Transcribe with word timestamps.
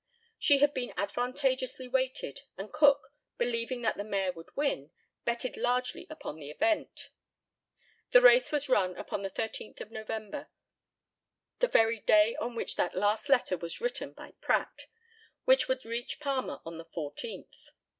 She 0.39 0.57
had 0.57 0.73
been 0.73 0.95
advantageously 0.97 1.87
weighted, 1.87 2.41
and 2.57 2.73
Cook, 2.73 3.13
believing 3.37 3.83
that 3.83 3.97
the 3.97 4.03
mare 4.03 4.31
would 4.31 4.49
win, 4.55 4.89
betted 5.25 5.55
largely 5.55 6.07
upon 6.09 6.37
the 6.37 6.49
event. 6.49 7.11
The 8.09 8.19
race 8.19 8.51
was 8.51 8.67
run 8.67 8.95
upon 8.97 9.21
the 9.21 9.29
13th 9.29 9.79
of 9.79 9.91
November 9.91 10.49
the 11.59 11.67
very 11.67 11.99
day 11.99 12.35
on 12.37 12.55
which 12.55 12.77
that 12.77 12.95
last 12.95 13.29
letter 13.29 13.55
was 13.59 13.79
written 13.79 14.13
by 14.13 14.31
Pratt, 14.41 14.87
which 15.45 15.67
would 15.67 15.85
reach 15.85 16.19
Palmer 16.19 16.61
on 16.65 16.79
the 16.79 16.85
14th. 16.85 17.69